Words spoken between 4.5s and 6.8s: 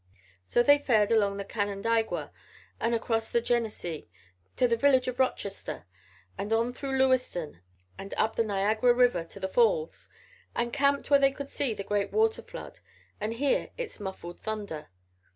to the village of Rochester and on